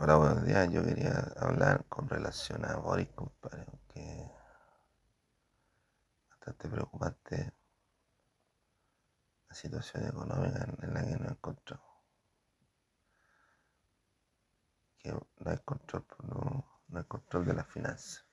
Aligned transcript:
Hola, 0.00 0.14
buenos 0.14 0.44
días. 0.44 0.70
Yo 0.70 0.84
quería 0.84 1.10
hablar 1.40 1.84
con 1.88 2.08
relación 2.08 2.64
a 2.64 2.76
Boris, 2.76 3.08
compadre, 3.16 3.66
que 3.88 4.30
bastante 6.30 6.68
preocupante 6.68 7.52
la 9.48 9.54
situación 9.56 10.06
económica 10.06 10.68
en 10.82 10.94
la 10.94 11.04
que 11.04 11.16
nos 11.16 11.32
encontramos. 11.32 11.90
Que 15.00 15.10
no 15.10 15.50
hay 15.50 15.58
control, 15.64 16.06
no, 16.22 16.82
no 16.86 16.98
hay 16.98 17.04
control 17.06 17.46
de 17.46 17.54
las 17.54 17.66
finanzas. 17.66 18.24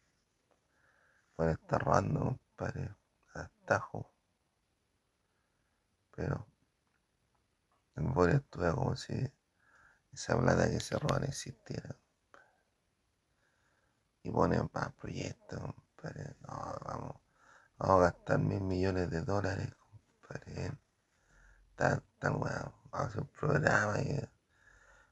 Pueden 1.36 1.54
estar 1.54 1.84
robando, 1.84 2.39
compadre, 2.57 2.95
a 3.34 3.50
tajo. 3.66 4.13
Pero 6.16 6.45
en 7.95 8.13
Boris 8.13 8.36
actúa 8.36 8.75
como 8.75 8.95
si 8.95 9.16
esa 10.16 10.38
plata 10.39 10.70
que 10.70 10.79
se 10.79 10.97
roban 10.97 11.25
existiera. 11.25 11.95
Y 14.23 14.31
ponen 14.31 14.70
más 14.73 14.94
proyectos, 14.94 15.59
compadre. 15.59 16.35
No, 16.41 16.76
vamos, 16.85 17.16
vamos 17.77 17.98
a 17.98 18.03
gastar 18.05 18.39
mil 18.39 18.62
millones 18.62 19.09
de 19.09 19.22
dólares, 19.22 19.75
compadre. 19.75 20.72
Tan, 21.75 22.03
tan 22.17 22.39
bueno. 22.39 22.73
Vamos 22.89 22.94
a 22.94 23.09
hacer 23.09 23.22
un 23.22 23.27
programa 23.27 23.99
y 23.99 24.30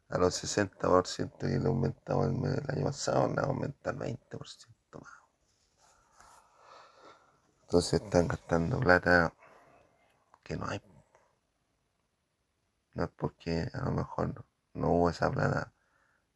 a 0.09 0.17
los 0.17 0.41
60% 0.41 1.37
que 1.37 1.59
le 1.59 1.67
aumentamos 1.67 2.27
el, 2.27 2.45
el 2.45 2.71
año 2.71 2.85
pasado, 2.85 3.27
le 3.27 3.41
aumentar 3.41 3.95
20% 3.95 4.99
más. 5.01 5.11
Entonces 7.63 8.01
están 8.01 8.27
gastando 8.29 8.79
plata 8.79 9.33
que 10.43 10.55
no 10.55 10.65
hay. 10.67 10.81
No 12.93 13.03
es 13.03 13.09
porque 13.09 13.67
a 13.73 13.85
lo 13.85 13.91
mejor 13.91 14.33
no 14.33 14.52
hubo 14.73 15.09
esa 15.09 15.31
plata. 15.31 15.73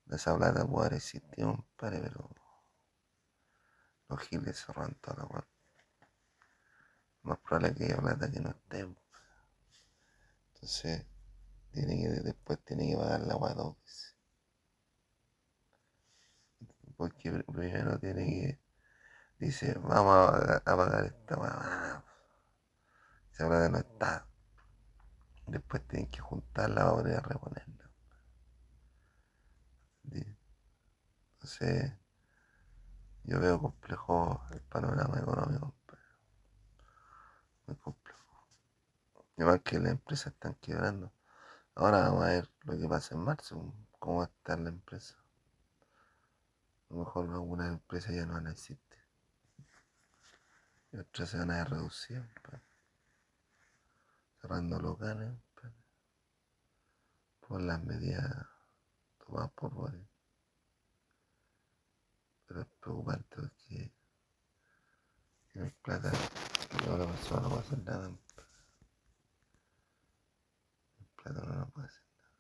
Esa 0.10 0.38
plata 0.38 0.66
puede 0.66 0.88
haber 0.88 0.98
existido, 0.98 1.56
compadre, 1.56 2.00
pero 2.02 2.30
los 4.10 4.20
giles 4.22 4.66
roban 4.68 4.96
toda 5.02 5.18
la 5.18 5.24
guapa. 5.26 5.48
Más 7.24 7.40
probable 7.40 7.76
que 7.76 7.86
haya 7.86 7.98
plata 7.98 8.32
que 8.32 8.40
no 8.40 8.50
esté. 8.52 8.88
Entonces, 10.54 11.06
tiene 11.72 11.98
que, 11.98 12.10
después 12.22 12.60
tiene 12.64 12.90
que 12.90 12.98
pagar 12.98 13.22
la 13.22 13.34
agua 13.34 13.54
dos 13.54 13.76
veces. 13.84 14.16
Porque 16.96 17.32
primero 17.32 18.00
tiene 18.00 18.26
que, 18.26 18.60
dice, 19.40 19.74
vamos 19.80 20.34
a, 20.34 20.62
pagar 20.64 21.06
esta 21.06 21.36
agua. 21.36 22.06
Esa 23.34 23.48
plata 23.48 23.70
no 23.70 23.78
está. 23.78 24.28
Después 25.48 25.86
tienen 25.88 26.10
que 26.10 26.22
juntarla 26.22 26.86
para 26.86 26.92
poder 26.92 27.24
reponerla. 27.24 27.87
Entonces, 31.48 31.94
yo 33.24 33.40
veo 33.40 33.62
complejo 33.62 34.46
el 34.52 34.60
panorama 34.64 35.18
económico, 35.18 35.74
muy 37.66 37.78
complejo. 37.78 38.50
Igual 39.38 39.64
que 39.64 39.80
las 39.80 39.94
empresas 39.94 40.34
están 40.34 40.56
quebrando. 40.56 41.14
Ahora 41.74 42.02
vamos 42.02 42.24
a 42.26 42.28
ver 42.28 42.50
lo 42.64 42.78
que 42.78 42.90
pasa 42.90 43.16
en 43.16 43.22
marzo, 43.22 43.74
cómo 43.98 44.18
va 44.18 44.24
a 44.26 44.28
estar 44.28 44.60
la 44.60 44.68
empresa. 44.68 45.16
A 46.90 46.94
lo 46.94 47.00
mejor 47.00 47.30
algunas 47.30 47.70
empresas 47.70 48.14
ya 48.14 48.26
no 48.26 48.34
van 48.34 48.48
a 48.48 48.52
existir. 48.52 49.06
Y 50.92 50.98
otras 50.98 51.30
se 51.30 51.38
van 51.38 51.52
a 51.52 51.64
reducir, 51.64 52.30
cerrando 54.42 54.82
locales 54.82 55.34
por 57.40 57.62
las 57.62 57.82
medidas 57.86 58.46
tomadas 59.26 59.52
por 59.52 59.74
Boris. 59.74 60.17
Pero 62.48 62.62
es 62.62 62.68
preocupante 62.80 63.36
porque 63.36 63.94
tienes 65.52 65.74
plata 65.84 66.12
y 66.72 66.90
ahora 66.90 67.06
persona 67.08 67.42
no 67.42 67.50
puede 67.50 67.62
hacer 67.62 67.80
nada. 67.84 68.08
El 71.00 71.08
plata 71.16 71.42
no 71.46 71.56
lo 71.56 71.70
puede 71.70 71.88
hacer 71.88 72.04
nada. 72.04 72.32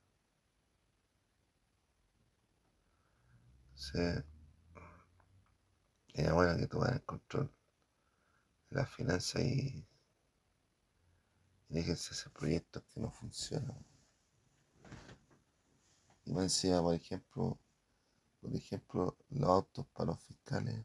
Entonces, 3.69 4.25
es 6.13 6.33
bueno 6.33 6.57
que 6.57 6.67
tomen 6.67 6.93
el 6.93 7.03
control 7.03 7.51
de 8.69 8.75
las 8.75 8.89
finanzas 8.89 9.41
y, 9.41 9.87
y 11.69 11.73
déjense 11.73 12.13
hacer 12.13 12.31
proyectos 12.31 12.83
que 12.85 12.99
no 12.99 13.11
funcionan. 13.11 13.85
Y 16.25 16.33
más 16.33 16.43
encima, 16.43 16.81
por 16.81 16.95
ejemplo, 16.95 17.59
por 18.41 18.55
ejemplo, 18.55 19.15
los 19.29 19.49
autos 19.49 19.85
para 19.93 20.11
los 20.11 20.19
fiscales. 20.21 20.83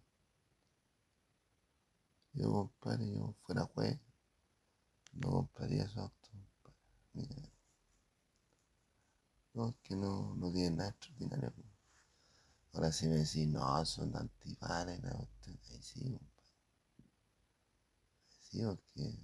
Yo, 2.34 2.52
compadre, 2.52 3.10
yo 3.10 3.34
fuera 3.46 3.62
juez, 3.64 3.98
no 5.14 5.30
compraría 5.30 5.84
esos 5.84 5.96
autos. 5.96 6.30
Mira. 7.14 7.34
No, 9.54 9.68
es 9.70 9.76
que 9.82 9.96
no, 9.96 10.34
no 10.34 10.52
tienen 10.52 10.76
nada 10.76 10.90
extraordinario. 10.90 11.54
Ahora 12.74 12.90
si 12.92 13.06
me 13.06 13.16
decís, 13.16 13.46
no, 13.48 13.84
son 13.86 14.14
antibalas, 14.16 15.00
no, 15.02 15.28
ahí 15.46 15.80
sí, 15.80 16.00
compadre. 16.02 16.50
Sí, 18.40 18.60
porque 18.62 19.16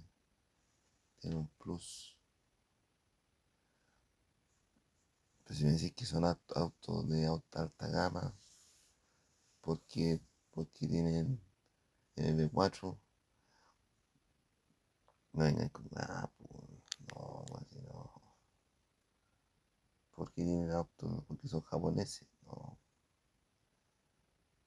tiene 1.19 1.37
un 1.37 1.47
plus. 1.57 2.17
Pero 5.43 5.55
si 5.57 5.65
me 5.65 5.71
decís 5.71 5.91
que 5.93 5.98
son 6.09 6.25
autos 6.25 7.07
de 7.07 7.27
alta 7.27 7.87
gama, 7.87 8.33
porque, 9.61 10.19
porque 10.51 10.87
tienen 10.87 11.39
MB4, 12.15 12.97
no 15.33 15.43
vengan 15.43 15.69
con 15.69 15.87
nada, 15.91 16.31
no, 17.15 17.45
así 17.57 17.79
no. 17.81 18.11
Porque 20.15 20.43
tienen 20.43 20.71
autos, 20.71 21.23
porque 21.27 21.47
son 21.47 21.61
japoneses, 21.61 22.27
no. 22.45 22.77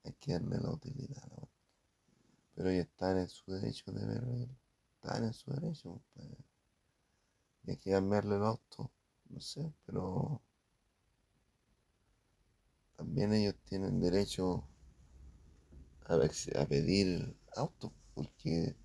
Hay 0.05 0.13
que 0.13 0.33
darle 0.33 0.57
la 0.59 0.71
utilidad, 0.71 1.27
¿no? 1.37 1.49
Pero 2.55 2.69
ellos 2.69 2.87
están 2.87 3.17
en 3.17 3.27
su 3.27 3.51
derecho 3.51 3.91
de 3.91 4.05
verlo, 4.05 4.47
están 4.95 5.25
en 5.25 5.33
su 5.33 5.51
derecho, 5.51 6.01
pues. 6.13 6.27
Hay 7.67 7.77
que 7.77 7.91
cambiarle 7.91 8.35
el 8.35 8.43
auto, 8.43 8.91
no 9.29 9.39
sé, 9.39 9.71
pero 9.85 10.41
también 13.03 13.33
ellos 13.33 13.55
tienen 13.65 13.99
derecho 13.99 14.63
a, 16.05 16.15
a 16.15 16.65
pedir 16.65 17.35
autos, 17.57 17.91
porque, 18.15 18.75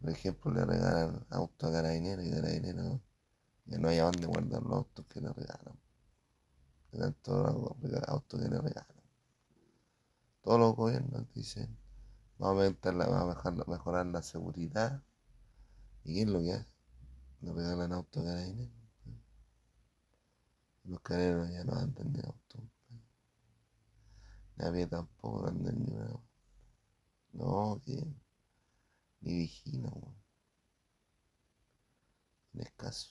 por 0.00 0.10
ejemplo, 0.10 0.52
le 0.52 0.64
regalan 0.64 1.24
autos 1.30 1.68
a 1.68 1.72
carabineros 1.72 2.26
y 2.26 2.30
carabineros 2.30 3.00
ya 3.66 3.78
no 3.78 3.88
hay 3.88 3.98
a 3.98 4.04
dónde 4.06 4.26
guardar 4.26 4.62
los 4.64 4.72
autos 4.72 5.06
que 5.06 5.20
le 5.20 5.32
regalan. 5.32 5.78
De 6.90 6.98
tanto 6.98 7.32
autos 8.08 8.40
que 8.40 8.48
le 8.48 8.60
regalan. 8.60 9.02
Todos 10.42 10.58
los 10.58 10.74
gobiernos 10.74 11.32
dicen, 11.32 11.78
vamos 12.38 12.74
a, 12.82 12.92
la, 12.92 13.06
vamos 13.06 13.36
a 13.46 13.50
mejorar 13.70 14.06
la 14.06 14.22
seguridad. 14.22 15.00
¿Y 16.02 16.14
qué 16.14 16.22
es 16.22 16.28
lo 16.28 16.40
que 16.40 16.54
hace? 16.54 16.66
Le 17.42 17.52
regalan 17.52 17.92
autos 17.92 18.20
a 18.22 18.26
carabineros. 18.26 18.74
Los 20.82 21.00
carabineros 21.02 21.50
ya 21.52 21.62
no 21.62 21.74
andan 21.74 22.12
de 22.12 22.20
autos. 22.26 22.79
Nadie 24.60 24.86
tampoco 24.86 25.46
anda 25.48 25.72
ni 25.72 25.90
una. 25.90 26.20
No, 27.32 27.80
que. 27.82 27.96
Ni 29.22 29.32
vigina, 29.38 29.88
weón. 29.88 30.16
En 32.52 32.60
escaso. 32.60 33.08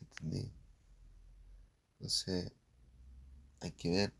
¿Entendí? 0.00 0.52
Entonces, 1.92 2.52
hay 3.60 3.70
que 3.72 3.90
ver 3.90 4.14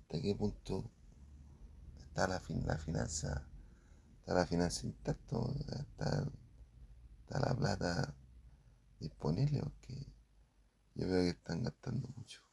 hasta 0.00 0.20
qué 0.20 0.34
punto 0.34 0.90
está 1.98 2.26
la, 2.26 2.40
fin 2.40 2.66
la 2.66 2.78
finanza, 2.78 3.46
está 4.18 4.34
la 4.34 4.46
finanza 4.46 4.86
intacta, 4.86 5.36
está, 5.80 6.28
está 7.20 7.40
la 7.40 7.54
plata 7.54 8.16
disponible, 8.98 9.60
porque 9.60 9.94
yo 10.94 11.08
veo 11.08 11.22
que 11.22 11.30
están 11.30 11.62
gastando 11.62 12.08
mucho 12.16 12.45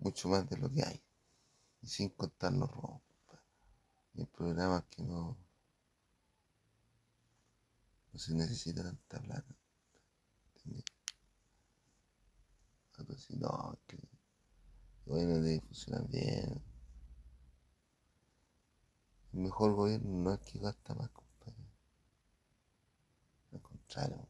mucho 0.00 0.28
más 0.28 0.48
de 0.48 0.56
lo 0.58 0.70
que 0.70 0.82
hay. 0.82 1.02
Y 1.82 1.86
sin 1.86 2.10
contar 2.10 2.52
los 2.52 2.70
robos. 2.70 3.02
Y 4.14 4.22
el 4.22 4.26
problema 4.26 4.78
es 4.78 4.96
que 4.96 5.02
no, 5.02 5.36
no 8.12 8.18
se 8.18 8.34
necesita 8.34 8.82
tanta 8.82 9.20
plata. 9.20 9.54
Entonces, 12.98 13.30
no, 13.38 13.78
que 13.86 13.96
el 13.96 14.08
gobierno 15.06 15.40
debe 15.40 15.60
funcionar 15.60 16.06
bien. 16.08 16.62
El 19.32 19.40
mejor 19.40 19.74
gobierno 19.74 20.10
no 20.10 20.34
es 20.34 20.40
que 20.40 20.58
gasta 20.58 20.94
más, 20.94 21.08
compadre. 21.10 21.64
Al 23.52 23.62
contrario. 23.62 24.28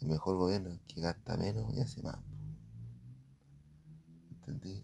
El 0.00 0.08
mejor 0.08 0.36
gobierno 0.36 0.70
es 0.70 0.80
que 0.82 1.00
gasta 1.00 1.36
menos 1.36 1.72
y 1.74 1.80
hace 1.80 2.02
más. 2.02 2.18
¿Entendí? 4.48 4.82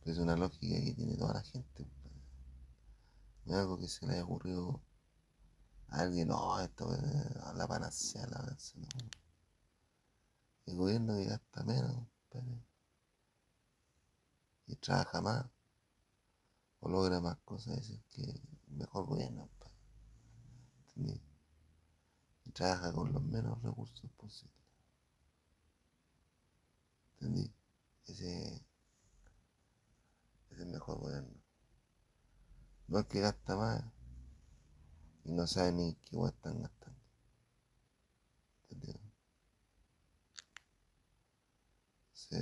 Pero 0.00 0.12
es 0.12 0.18
una 0.18 0.34
lógica 0.34 0.80
que 0.82 0.94
tiene 0.94 1.14
toda 1.16 1.34
la 1.34 1.42
gente. 1.42 1.86
No 3.44 3.52
es 3.52 3.60
algo 3.60 3.78
que 3.78 3.86
se 3.86 4.06
le 4.06 4.14
haya 4.14 4.24
ocurrido 4.24 4.82
a 5.88 6.00
alguien, 6.00 6.28
no, 6.28 6.58
esto 6.60 6.92
es 6.94 7.54
la 7.54 7.68
panacea, 7.68 8.26
la 8.26 8.38
panacea. 8.38 8.88
El 10.64 10.76
gobierno 10.76 11.14
que 11.16 11.26
gasta 11.26 11.64
menos, 11.64 12.08
y 14.68 14.76
trabaja 14.76 15.20
más, 15.20 15.46
o 16.80 16.88
logra 16.88 17.20
más 17.20 17.36
cosas, 17.44 17.90
es 17.90 18.00
que 18.10 18.40
mejor 18.68 19.04
gobierno. 19.04 19.50
¿Entendí? 20.88 21.20
Y 22.46 22.50
trabaja 22.52 22.92
con 22.92 23.12
los 23.12 23.22
menos 23.22 23.62
recursos 23.62 24.10
posibles. 24.16 24.56
¿Entendí? 27.20 27.52
Ese, 28.06 28.64
es 30.50 30.58
el 30.58 30.66
mejor 30.66 30.98
gobierno. 31.00 31.42
No 32.88 33.00
es 33.00 33.06
que 33.06 33.20
gasta 33.20 33.56
más 33.56 33.84
y 35.24 35.32
no 35.32 35.46
sabe 35.46 35.72
ni 35.72 35.94
qué 35.96 36.16
están 36.26 36.62
gastando. 36.62 37.00
¿Entendido? 38.68 39.00
Sí. 42.12 42.36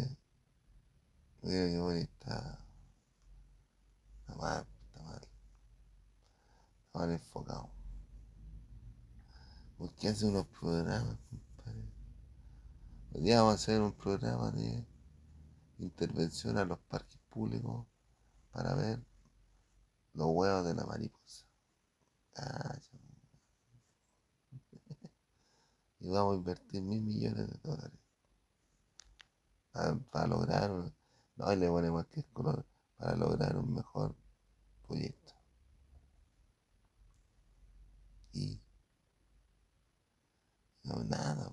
Mira 1.43 1.67
que 1.67 1.79
bueno 1.79 2.01
está. 2.01 2.67
Está 4.21 4.35
mal, 4.37 4.67
está 4.87 5.03
mal. 5.03 5.29
Está 6.87 6.99
mal 6.99 7.11
enfocado. 7.11 7.71
¿Por 9.79 9.95
qué 9.95 10.09
hace 10.09 10.27
unos 10.27 10.47
programas, 10.47 11.19
compadre? 11.31 11.91
Hoy 13.13 13.23
día 13.23 13.39
vamos 13.39 13.53
a 13.53 13.57
hacer 13.57 13.81
un 13.81 13.93
programa 13.93 14.51
de 14.51 14.87
intervención 15.79 16.59
a 16.59 16.65
los 16.65 16.79
parques 16.81 17.19
públicos 17.29 17.87
para 18.51 18.75
ver 18.75 19.05
los 20.15 20.29
huevos 20.29 20.65
de 20.67 20.75
la 20.75 20.85
mariposa. 20.85 21.47
Ah, 22.37 22.79
y 26.01 26.11
vamos 26.11 26.35
a 26.35 26.37
invertir 26.37 26.83
mil 26.83 27.03
millones 27.03 27.49
de 27.49 27.59
dólares 27.63 28.05
para, 30.11 30.27
lograr, 30.27 30.71
no, 31.37 31.53
y 31.53 31.57
le 31.57 31.69
ponemos 31.69 32.07
que 32.07 32.23
color, 32.33 32.65
para 32.97 33.17
lograr 33.17 33.57
un 33.57 33.75
mejor 33.75 34.15
proyecto. 34.87 35.35
Y 38.33 38.61
no, 40.85 41.03
nada. 41.05 41.51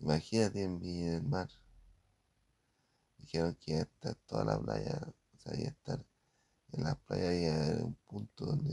Imagínate 0.00 0.62
en 0.64 0.80
Villa 0.80 1.12
del 1.12 1.22
Mar. 1.22 1.48
Dijeron 3.22 3.54
que 3.56 3.72
iba 3.72 3.80
a 3.80 3.84
estar 3.84 4.14
toda 4.26 4.44
la 4.44 4.60
playa, 4.60 5.00
o 5.34 5.38
sea, 5.38 5.58
iba 5.58 5.68
a 5.68 5.72
estar 5.72 6.04
en 6.72 6.84
la 6.84 6.94
playa 6.94 7.34
iba 7.34 7.54
a 7.54 7.64
haber 7.64 7.82
un 7.84 7.94
punto 8.06 8.46
donde 8.46 8.72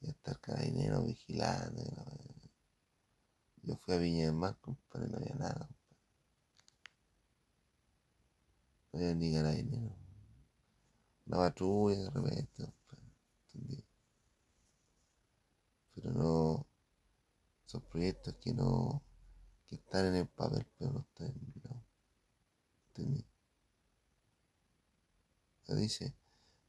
iba 0.00 0.08
a 0.08 0.10
estar 0.10 0.40
carabinero 0.40 1.02
vigilando. 1.04 1.82
Yo 3.62 3.76
fui 3.76 3.94
a 3.94 3.98
Viña 3.98 4.26
del 4.26 4.34
Mar, 4.34 4.58
compadre, 4.60 5.08
no 5.08 5.16
había 5.18 5.34
nada. 5.34 5.70
No 8.92 8.98
había 8.98 9.14
ni 9.14 9.32
carabinero. 9.32 9.96
Una 11.26 11.36
patrulla 11.38 11.96
de 11.96 12.10
repente, 12.10 12.64
compadre. 12.64 13.84
Pero 15.94 16.10
no, 16.12 16.66
son 17.64 17.80
proyectos 17.82 18.34
que 18.36 18.52
no, 18.52 19.02
que 19.66 19.76
están 19.76 20.06
en 20.06 20.16
el 20.16 20.26
papel, 20.26 20.66
pero 20.78 20.92
no 20.92 21.00
están 21.00 21.28
en 21.28 21.52
el 21.54 21.62
lado. 21.62 21.82
¿Entendí? 22.88 23.24
Dice, 25.76 26.14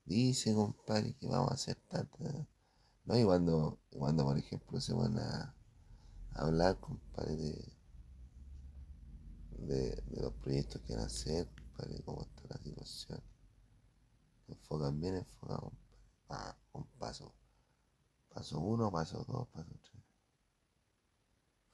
dice, 0.06 0.54
compadre, 0.54 1.16
que 1.16 1.28
vamos 1.28 1.52
a 1.52 1.56
hacer 1.56 1.78
tanta. 1.90 2.48
No, 3.06 3.18
y 3.18 3.24
cuando, 3.24 3.80
cuando 3.92 4.24
por 4.24 4.38
ejemplo, 4.38 4.80
se 4.80 4.94
van 4.94 5.18
a, 5.20 5.56
hablar, 6.36 6.80
compadre, 6.80 7.36
de, 7.36 7.74
de, 9.58 10.04
los 10.22 10.34
proyectos 10.36 10.82
que 10.82 10.94
van 10.94 11.04
a 11.04 11.08
hacer, 11.08 11.48
compadre, 11.48 12.02
cómo 12.04 12.24
está 12.24 12.44
la 12.50 12.58
situación. 12.64 13.22
Enfocan 14.48 15.00
bien 15.00 15.16
enfocados, 15.16 15.64
compadre. 15.64 15.84
Un 16.74 16.86
paso. 16.98 17.34
Paso 18.34 18.60
uno, 18.60 18.92
paso 18.92 19.24
dos, 19.28 19.48
paso 19.50 19.70
tres. 19.82 20.04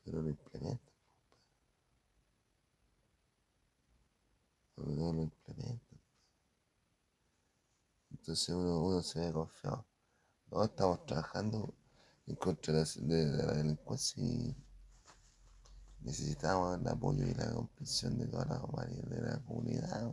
Pero 0.03 0.21
lo 0.21 0.29
implementan, 0.29 0.93
compadre. 4.75 4.95
No 4.95 5.13
lo 5.13 5.21
implementan. 5.21 5.99
Entonces 8.19 8.49
uno, 8.49 8.79
uno 8.83 9.01
se 9.01 9.19
ve 9.19 9.33
confiado. 9.33 9.85
No, 10.51 10.63
estamos 10.63 11.05
trabajando 11.05 11.73
en 12.27 12.35
contra 12.35 12.83
de 12.83 13.25
la, 13.25 13.53
delincuencia 13.53 14.23
y 14.23 14.55
necesitamos 16.01 16.79
el 16.79 16.87
apoyo 16.87 17.25
y 17.25 17.33
la 17.33 17.51
comprensión 17.53 18.17
de 18.17 18.27
toda 18.27 18.45
la, 18.45 18.85
de 18.85 19.21
la 19.21 19.39
comunidad. 19.39 20.11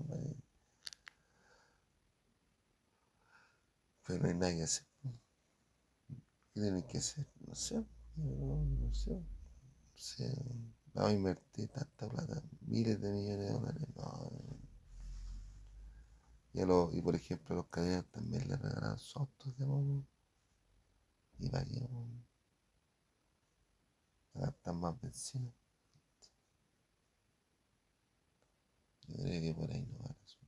Pero 4.07 4.23
no 4.23 4.29
hay 4.29 4.35
nada 4.35 4.55
que 4.55 4.63
hacer. 4.63 4.87
¿Qué 6.55 6.61
tienen 6.61 6.83
que 6.85 6.99
hacer? 6.99 7.27
No 7.47 7.55
sé. 7.55 7.85
No, 8.17 8.95
sé. 8.95 9.11
No 9.11 9.25
sé. 9.95 10.43
Vamos 10.95 11.11
a 11.11 11.15
invertir 11.15 11.69
tanta 11.69 12.09
plata, 12.09 12.43
miles 12.63 13.01
de 13.01 13.13
millones 13.13 13.49
de 13.49 13.53
dólares. 13.53 13.87
No, 13.95 14.31
y, 16.57 16.99
y 16.99 17.03
por 17.03 17.15
ejemplo 17.15 17.55
a 17.55 17.59
los 17.59 17.67
cadenas 17.67 18.07
también 18.07 18.49
les 18.49 18.59
regalan 18.59 18.99
sus 18.99 19.17
autos 19.17 19.57
de 19.59 19.67
modo 19.67 20.07
y 21.39 21.51
para 21.51 21.65
que 21.67 21.87
gastan 24.35 24.81
más 24.81 24.99
benzina. 25.01 25.53
Yo 29.09 29.17
creo 29.23 29.41
que 29.41 29.55
por 29.55 29.71
ahí 29.71 29.87
no 29.87 29.99
va 29.99 30.07
el 30.07 30.25
asunto. 30.25 30.47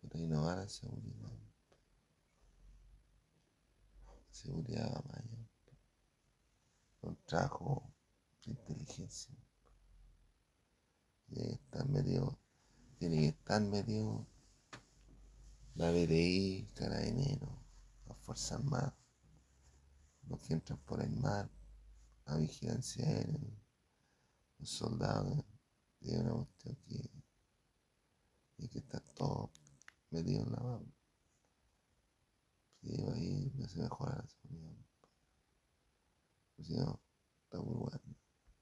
Por 0.00 0.16
ahí 0.16 0.26
no 0.26 0.44
va 0.44 0.68
seguridad. 0.68 1.30
seguridad 4.30 4.92
va 4.94 5.02
mayor. 5.02 5.48
Un 7.02 7.16
trabajo 7.26 7.92
de 8.44 8.52
inteligencia. 8.52 9.34
Y 11.28 11.52
están 11.52 11.90
medio 11.90 12.38
tiene 13.08 13.20
que 13.20 13.28
estar 13.38 13.60
medio 13.60 14.26
la 15.74 15.90
BDI, 15.90 16.66
carabinero, 16.74 17.62
las 18.06 18.16
fuerzas 18.16 18.52
armadas, 18.52 18.94
los 20.26 20.40
que 20.40 20.54
entran 20.54 20.78
por 20.86 21.02
el 21.02 21.10
mar, 21.10 21.50
la 22.24 22.36
vigilancia 22.36 23.06
aérea, 23.06 23.38
los 24.58 24.70
soldados, 24.70 25.44
y 26.00 26.14
una 26.14 26.32
cuestión 26.32 26.76
que 26.88 27.10
hay 28.58 28.68
que 28.68 28.78
estar 28.78 29.02
todo 29.10 29.50
metido 30.08 30.44
en 30.44 30.52
la 30.52 30.60
mano. 30.60 30.94
Si 32.80 32.88
ahí 32.88 33.52
no 33.54 33.68
se 33.68 33.80
mejora 33.80 34.16
la 34.16 34.26
seguridad. 34.26 34.86
Pues 36.56 36.68
si 36.68 36.74
no, 36.74 36.98
está 37.44 37.60
muy 37.60 37.74
bueno. 37.74 38.23